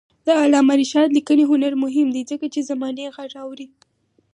د 0.25 0.27
علامه 0.43 0.73
رشاد 0.81 1.09
لیکنی 1.17 1.43
هنر 1.51 1.73
مهم 1.83 2.07
دی 2.15 2.23
ځکه 2.31 2.45
چې 2.53 2.67
زمانې 2.69 3.13
غږ 3.15 3.31
اوري. 3.43 3.67